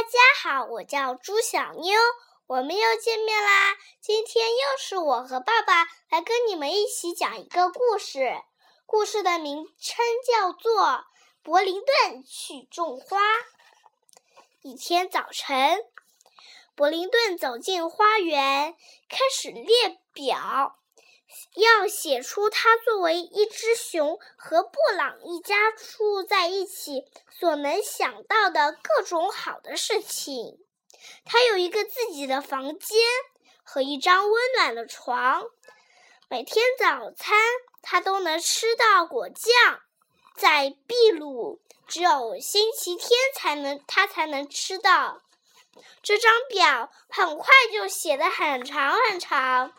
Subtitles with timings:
[0.00, 2.00] 大家好，我叫朱小妞，
[2.46, 3.76] 我们又见面啦。
[4.00, 8.40] 今天又是我和爸爸来跟你们一起讲一个故事，
[8.86, 10.84] 故事的名称叫做
[11.42, 13.18] 《柏林顿去种花》。
[14.62, 15.84] 一天早晨，
[16.74, 18.74] 柏林顿走进花园，
[19.06, 20.79] 开始列表。
[21.54, 30.58] 要写出他作为一只熊和布朗一家住在一起所能想到的各种好的事情。
[31.24, 32.98] 他有一个自己的房间
[33.62, 35.44] 和一张温暖的床，
[36.28, 37.38] 每天早餐
[37.82, 39.80] 他都能吃到果酱。
[40.36, 45.22] 在秘鲁，只有星期天才能他才能吃到。
[46.02, 49.74] 这张表很快就写得很长很长。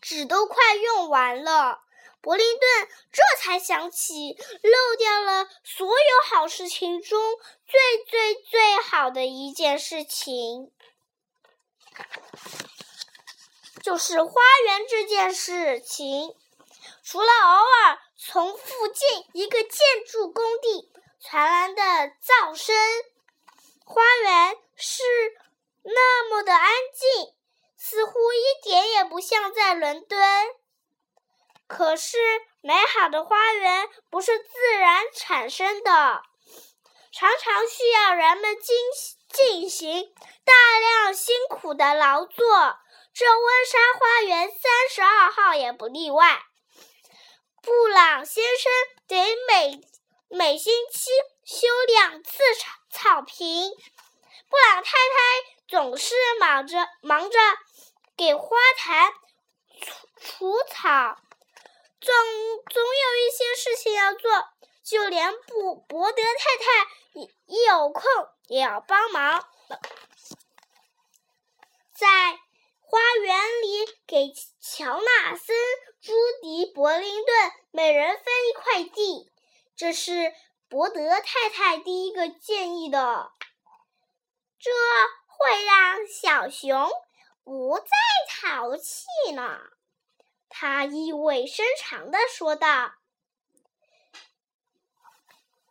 [0.00, 1.82] 纸都快用完了，
[2.20, 7.20] 伯林顿这才想起漏掉了所有好事情中
[7.66, 10.72] 最最最好的一件事情，
[13.82, 16.34] 就是花园这件事情。
[17.02, 20.90] 除了偶尔从附近一个建筑工地
[21.20, 22.74] 传来的噪声，
[23.84, 25.02] 花园是
[25.82, 27.34] 那么的安静。
[27.86, 30.18] 似乎一点也不像在伦敦。
[31.66, 32.16] 可是，
[32.62, 36.22] 美好的花园不是自然产生的，
[37.12, 38.74] 常常需要人们进
[39.28, 40.14] 进行
[40.46, 42.78] 大量辛苦的劳作。
[43.12, 46.42] 这温莎花园三十二号也不例外。
[47.60, 48.72] 布朗先生
[49.06, 49.80] 得每
[50.28, 51.10] 每星期
[51.44, 53.70] 修两次草草坪。
[54.48, 55.18] 布朗太太
[55.68, 57.38] 总是忙着忙着。
[58.16, 59.12] 给花坛
[59.80, 61.16] 除除草，
[62.00, 62.14] 总
[62.70, 64.48] 总有一些事情要做，
[64.84, 68.02] 就连布伯德太太一一有空
[68.46, 69.48] 也要帮忙，
[71.92, 72.38] 在
[72.80, 75.56] 花园里给乔纳森、
[76.00, 79.32] 朱迪、伯林顿每人分一块地，
[79.76, 80.32] 这是
[80.68, 83.32] 伯德太太第一个建议的，
[84.60, 84.70] 这
[85.26, 86.88] 会让小熊。
[87.44, 87.86] 不再
[88.28, 89.60] 淘气呢，
[90.48, 92.94] 他意味深长地说道。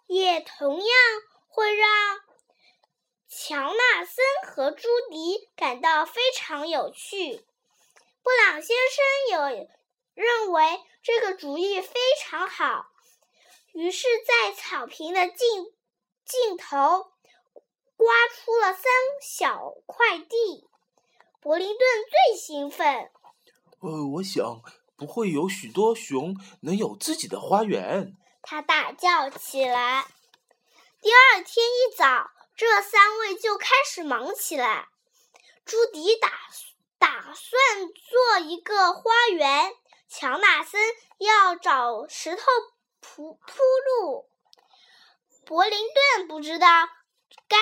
[0.05, 0.87] 也同样
[1.47, 1.89] 会让
[3.27, 7.37] 乔纳森和朱迪感到非常有趣。
[8.21, 8.77] 布朗先
[9.31, 9.69] 生有
[10.13, 12.85] 认为这个主意非常好，
[13.73, 15.73] 于是，在草坪的尽
[16.25, 17.11] 尽头
[17.95, 18.83] 刮出了三
[19.21, 20.69] 小块地。
[21.43, 23.11] 柏林顿最兴奋。
[23.81, 24.61] 呃，我想
[24.95, 28.15] 不会有许多熊能有自己的花园。
[28.41, 30.05] 他大叫起来。
[31.01, 34.87] 第二天一早，这三位就开始忙起来。
[35.65, 36.29] 朱迪打
[36.97, 39.73] 打算做一个花园，
[40.07, 40.79] 乔纳森
[41.17, 42.43] 要找石头
[43.01, 43.61] 铺铺
[44.01, 44.29] 路，
[45.45, 46.87] 柏林顿不知道
[47.49, 47.57] 该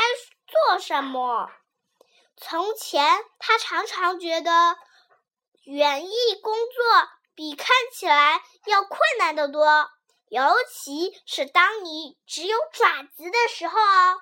[0.69, 1.49] 做什么。
[2.37, 4.77] 从前，他常常觉得
[5.63, 6.11] 园艺
[6.41, 9.89] 工作比看起来要困难得多，
[10.27, 10.43] 尤
[10.73, 14.21] 其是当你只有爪子的时候哦。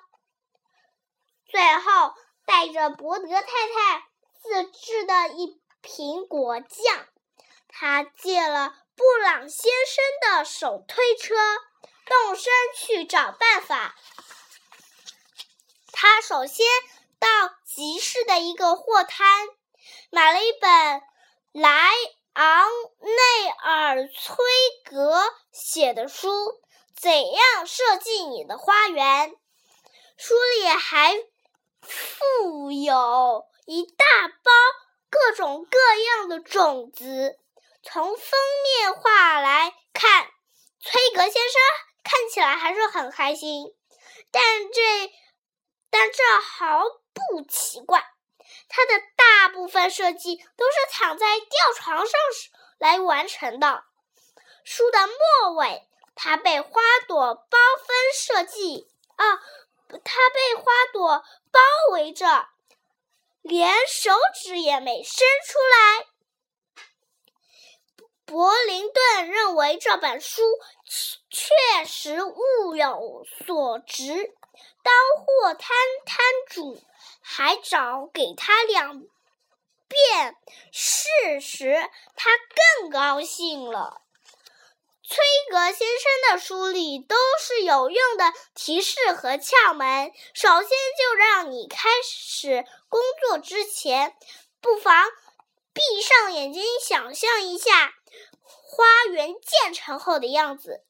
[1.46, 4.06] 最后，带着伯德太太
[4.42, 7.06] 自制的一瓶果酱，
[7.68, 11.34] 他借了布朗先生的手推车，
[12.04, 13.96] 动身去找办法。
[15.90, 16.66] 他首先。
[17.20, 17.28] 到
[17.66, 19.46] 集市的一个货摊，
[20.10, 21.02] 买了一本
[21.52, 21.90] 莱
[22.32, 22.66] 昂
[22.98, 24.36] 内尔崔
[24.84, 25.22] 格
[25.52, 26.28] 写的书
[26.96, 29.30] 《怎样设计你的花园》。
[30.16, 31.14] 书里还
[31.82, 34.50] 附有一大包
[35.10, 37.38] 各种各样的种子。
[37.82, 40.26] 从封面画来看，
[40.80, 41.62] 崔格先生
[42.02, 43.74] 看起来还是很开心。
[44.30, 44.42] 但
[44.72, 45.12] 这，
[45.90, 46.84] 但这毫。
[47.12, 48.02] 不奇怪，
[48.68, 52.20] 他的大部分设计都是躺在吊床上
[52.78, 53.84] 来完成的。
[54.64, 59.36] 书的末尾，他被花朵包分设计啊，
[60.02, 61.60] 他被花朵包
[61.92, 62.48] 围着，
[63.42, 64.12] 连手
[64.42, 66.06] 指也没伸出来。
[68.24, 70.42] 柏林顿认为这本书
[71.28, 74.36] 确实物有所值。
[74.82, 76.82] 当货摊摊主。
[77.22, 79.02] 还找给他两
[79.86, 80.36] 遍
[80.72, 82.30] 试时，他
[82.80, 84.00] 更高兴了。
[85.04, 85.16] 崔
[85.50, 90.10] 格先生的书里都是有用的提示和窍门。
[90.34, 90.68] 首先，
[90.98, 94.16] 就让你开始工作之前，
[94.60, 95.06] 不妨
[95.72, 97.94] 闭上眼睛，想象一下
[98.42, 100.82] 花园建成后的样子。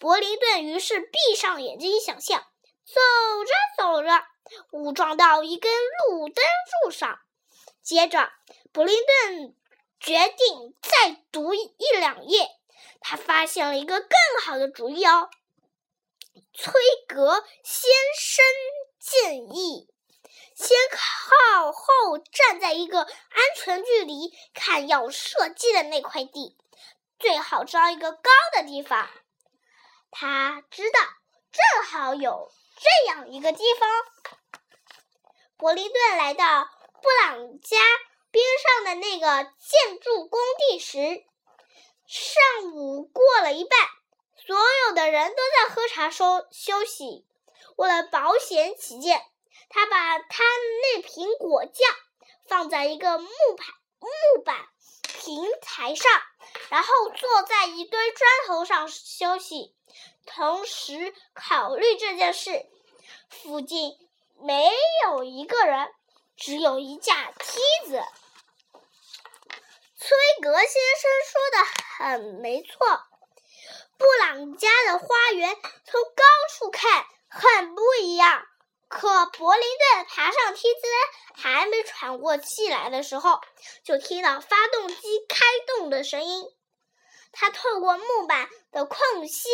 [0.00, 2.46] 柏林顿于是闭上眼睛想象，
[2.92, 4.24] 走着走着，
[4.72, 5.72] 误撞到一根
[6.08, 6.44] 路灯
[6.84, 7.20] 柱上。
[7.82, 8.32] 接着，
[8.72, 9.56] 布林顿
[9.98, 12.48] 决定再读一两页。
[13.00, 14.10] 他发现了一个更
[14.44, 15.30] 好的主意哦。
[16.52, 16.72] 崔
[17.08, 18.44] 格先生
[18.98, 19.88] 建议，
[20.54, 23.10] 先靠后站在一个安
[23.56, 26.56] 全距离看要射击的那块地，
[27.18, 29.08] 最好找一个高的地方。
[30.10, 31.00] 他知道，
[31.52, 33.88] 正好有这样一个地方。
[35.58, 36.64] 伯利顿来到
[37.02, 37.76] 布朗家
[38.30, 40.98] 边上的那个建筑工地时。
[42.06, 43.78] 上午过了一半，
[44.44, 44.56] 所
[44.88, 47.26] 有的人都在喝茶收休息。
[47.76, 49.22] 为了保险起见，
[49.68, 50.42] 他把他
[50.82, 51.88] 那瓶果酱
[52.48, 53.66] 放在一个木板
[54.00, 54.56] 木板
[55.20, 56.10] 平台上，
[56.70, 59.76] 然后坐在一堆砖头上休息，
[60.24, 62.64] 同时考虑这件事。
[63.28, 63.98] 附近
[64.40, 64.70] 没
[65.04, 65.92] 有一个人，
[66.38, 68.02] 只有一架梯子。
[69.98, 71.56] 崔格先生说的
[71.98, 72.72] 很没错，
[73.98, 77.82] 布朗家的花园从高处看很不。
[79.20, 80.80] 可柏林顿爬上梯子
[81.34, 83.38] 还没喘过气来的时候，
[83.84, 84.96] 就听到发动机
[85.28, 86.46] 开动的声音。
[87.30, 89.50] 他透过木板的空隙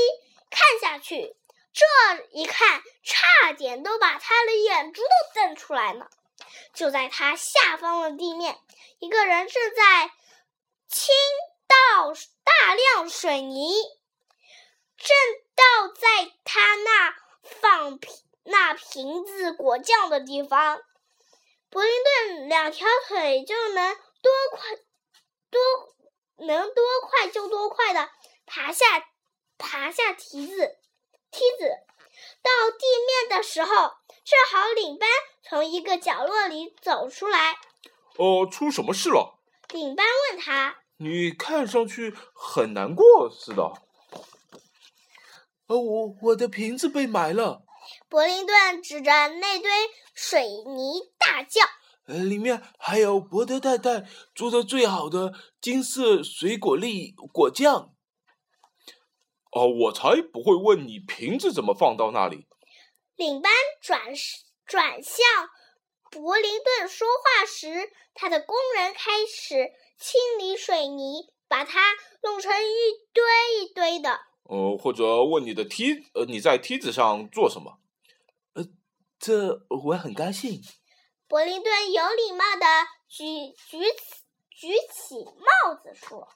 [0.50, 1.34] 看下去，
[1.72, 1.84] 这
[2.30, 6.10] 一看差点都把他的眼珠都瞪出来了。
[6.72, 8.60] 就在他下方的地面，
[9.00, 10.12] 一个人正在。
[10.88, 11.12] 倾
[11.66, 12.12] 倒
[12.44, 13.74] 大量水泥，
[14.96, 15.16] 正
[15.56, 18.14] 倒在他那放瓶
[18.46, 20.80] 那瓶子果酱的地方。
[21.68, 24.76] 伯林顿两条腿就能多快
[25.50, 28.08] 多能多快就多快的
[28.46, 28.84] 爬下
[29.58, 30.76] 爬下梯子
[31.30, 31.68] 梯子，
[32.42, 33.68] 到地面的时候，
[34.24, 35.08] 正好领班
[35.42, 37.58] 从一个角落里走出来。
[38.16, 39.38] 哦，出什么事了？
[39.70, 43.62] 领班问他：“你看上去很难过似的。
[45.66, 47.64] ”“哦，我我的瓶子被埋了。”
[48.08, 49.70] 柏林顿指着那堆
[50.14, 51.60] 水泥大叫
[52.06, 54.04] ：“呃，里面还有伯德太太
[54.34, 57.92] 做的最好的金色水果粒果酱。
[59.50, 62.46] ”“哦，我才不会问你瓶子怎么放到那里。”
[63.16, 64.00] 领班转
[64.66, 65.24] 转向。
[66.08, 71.80] 伯林顿说话时，他的工人开始清理水泥，把它
[72.22, 73.24] 弄成一堆
[73.60, 74.20] 一堆的。
[74.44, 77.80] 呃，或者问你的梯，呃，你在梯子上做什么？
[79.16, 80.62] 呃，这我很高兴。
[81.26, 82.66] 伯林顿有礼貌的
[83.08, 83.24] 举
[83.68, 86.28] 举起举起帽子说。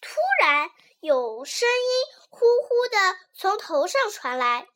[0.00, 0.70] 突然，
[1.00, 4.66] 有声音呼呼的从头上传来。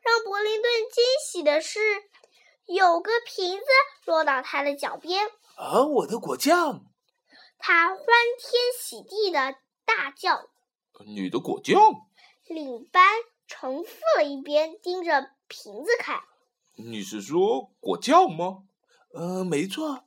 [0.00, 1.78] 让伯林顿惊喜的是，
[2.66, 3.66] 有个瓶子
[4.04, 5.28] 落到他的脚边。
[5.56, 6.86] 啊，我的果酱！
[7.58, 8.50] 他欢天
[8.80, 9.54] 喜地的
[9.84, 10.50] 大叫
[11.06, 11.80] ：“你的果酱！”
[12.48, 13.04] 领班
[13.52, 16.22] 重复了一遍，盯着瓶子看。
[16.76, 18.64] 你是说果酱吗？
[19.12, 20.04] 呃，没错。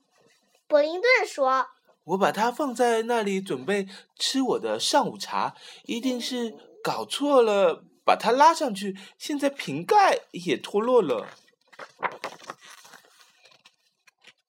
[0.66, 1.68] 伯林顿说
[2.02, 3.86] ：“我把它放在那里，准备
[4.16, 5.54] 吃我的上午茶。
[5.84, 11.26] 一定是搞错了。”把它拉上去，现在瓶盖也脱落了。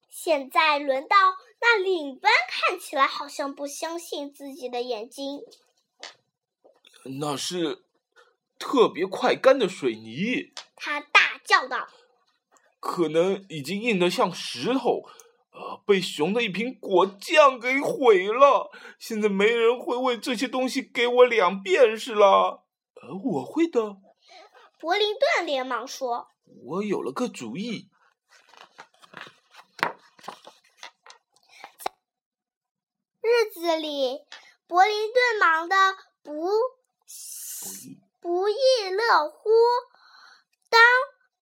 [0.07, 1.17] 现在轮到
[1.59, 5.41] 那领班，看起来好像不相信自己的眼睛。
[7.19, 7.83] 那是
[8.59, 11.87] 特别快干的水泥，他大叫道
[12.79, 15.03] ：“可能已经硬得像石头，
[15.51, 18.71] 呃，被熊的一瓶果酱给毁了。
[18.99, 22.65] 现在没人会为这些东西给我两便士了。”
[23.01, 23.97] 呃，我会的。
[24.79, 26.29] 伯林顿连忙说
[26.65, 27.89] ：“我有了个主意。”
[33.21, 34.21] 日子里，
[34.65, 35.75] 伯林顿忙得
[36.23, 36.47] 不不
[38.27, 39.49] 不亦乐乎。
[40.69, 40.81] 当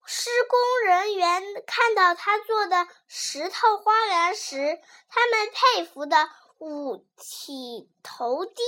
[0.05, 8.61] 施工人员看到他做的石头花园时，他们佩服的五体投地，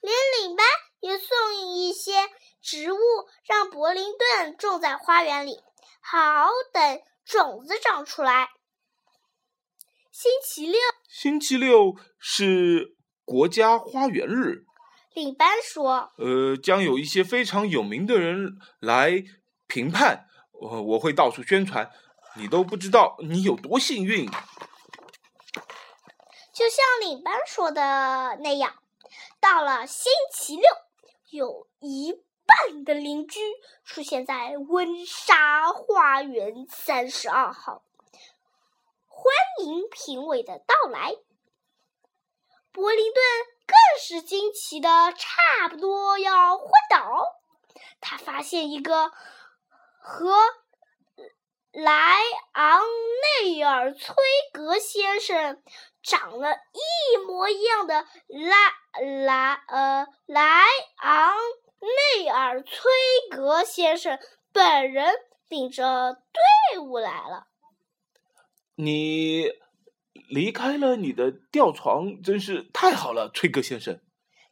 [0.00, 0.64] 连领班。
[1.00, 2.12] 也送一些
[2.60, 2.98] 植物，
[3.44, 5.62] 让柏林顿种在花园里，
[6.02, 8.50] 好等种子长出来。
[10.12, 10.78] 星期六，
[11.08, 14.66] 星期六是国家花园日。
[15.14, 19.24] 领班说：“呃，将有一些非常有名的人来
[19.66, 21.90] 评判，我我会到处宣传。
[22.36, 24.28] 你都不知道你有多幸运。”
[26.52, 28.82] 就像领班说的那样，
[29.40, 30.64] 到了星期六，
[31.30, 32.12] 有一
[32.44, 33.40] 半的邻居
[33.82, 37.82] 出现在温莎花园三十二号，
[39.06, 39.32] 欢
[39.64, 41.14] 迎评委的到来。
[42.72, 43.22] 柏林顿
[43.70, 47.40] 更是惊奇的差不多要昏倒。
[48.00, 49.12] 他发现一个
[50.00, 50.34] 和
[51.72, 52.16] 莱
[52.52, 52.80] 昂
[53.44, 54.14] 内尔崔
[54.52, 55.62] 格先生
[56.02, 58.56] 长得一模一样的莱
[59.06, 60.64] 莱呃莱
[60.96, 61.36] 昂
[62.16, 62.90] 内尔崔
[63.30, 64.18] 格先生
[64.52, 65.14] 本人
[65.48, 66.14] 领着
[66.72, 67.46] 队伍来了。
[68.74, 69.69] 你。
[70.28, 74.00] 离开了你的吊床，真是太好了，崔格先生。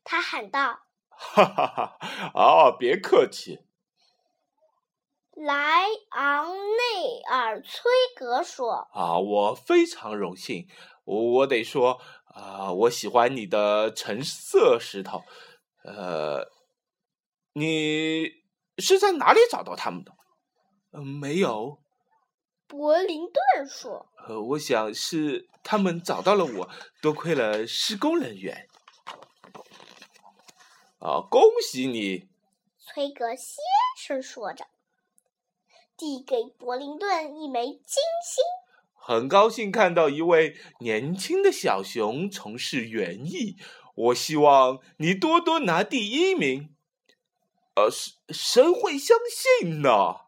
[0.05, 1.99] 他喊道：“哈哈哈！
[2.35, 3.61] 啊，别客气。”
[5.35, 10.67] 莱昂内尔崔格说：“啊，我非常荣幸。
[11.05, 12.01] 我我得说，
[12.35, 15.23] 啊，我喜欢你的橙色石头。
[15.85, 16.51] 呃，
[17.53, 18.27] 你
[18.79, 20.13] 是在哪里找到他们的？
[20.93, 21.83] 嗯，没有。”
[22.69, 26.69] 柏林顿说：“呃，我想是他们找到了我，
[27.01, 28.69] 多亏了施工人员。
[30.99, 32.29] 啊，恭喜你！”
[32.79, 33.57] 崔格先
[33.97, 34.67] 生说着，
[35.97, 38.45] 递给柏林顿一枚金星。
[38.95, 43.57] 很高兴看到一位年轻的小熊从事园艺，
[43.95, 46.75] 我希望你多多拿第一名。
[47.77, 47.89] 呃，
[48.29, 50.27] 谁会相信呢？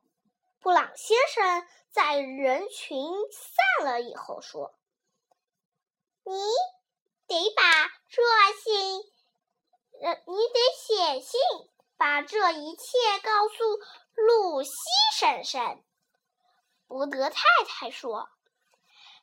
[0.58, 1.66] 布朗先生。
[1.92, 4.74] 在人群散了以后，说
[6.24, 6.34] ：“你
[7.26, 7.62] 得把
[8.08, 8.22] 这
[8.62, 9.00] 信，
[10.02, 11.40] 呃，你得写信，
[11.96, 12.82] 把这一切
[13.22, 13.64] 告诉
[14.14, 14.72] 露西
[15.18, 15.84] 婶婶。”
[16.86, 18.28] 伯德太太说：“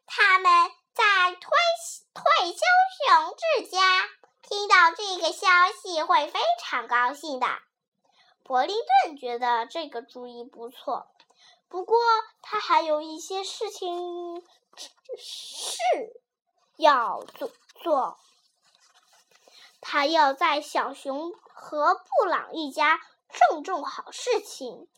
[0.06, 0.52] 他们
[0.94, 1.50] 在退
[2.14, 2.60] 退休
[3.06, 4.10] 熊之家，
[4.42, 5.48] 听到这个消
[5.82, 7.48] 息会非常高兴的。”
[8.44, 11.10] 伯林顿觉得这个主意不错。
[11.70, 11.98] 不过，
[12.42, 14.42] 他还有一些事情
[15.18, 16.22] 是
[16.78, 18.18] 要做做。
[19.82, 24.90] 他要在小熊和布朗一家郑重好事情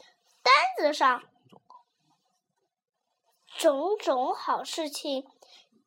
[0.42, 1.24] 单子上，
[3.58, 5.30] 种种好事情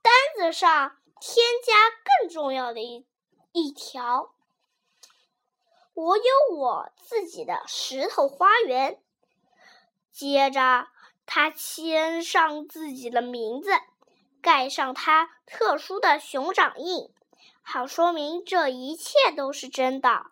[0.03, 1.73] 单子上添加
[2.21, 3.07] 更重要的一
[3.53, 4.35] 一条：
[5.95, 6.25] 我有
[6.57, 9.03] 我自己的石头花园。
[10.13, 10.89] 接着，
[11.25, 13.71] 他签上自己的名字，
[14.43, 17.09] 盖上他特殊的熊掌印，
[17.63, 20.27] 好说明这一切都是真的。